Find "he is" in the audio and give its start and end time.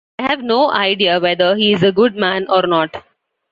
1.55-1.83